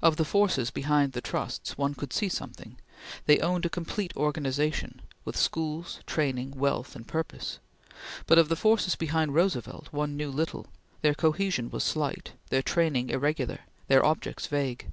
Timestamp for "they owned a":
3.26-3.68